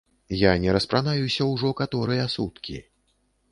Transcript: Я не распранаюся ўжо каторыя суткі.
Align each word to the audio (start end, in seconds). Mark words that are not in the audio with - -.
Я 0.35 0.53
не 0.63 0.71
распранаюся 0.77 1.47
ўжо 1.51 1.71
каторыя 1.83 2.27
суткі. 2.39 2.81